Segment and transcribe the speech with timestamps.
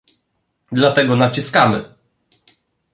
[0.71, 1.83] Dlatego naciskamy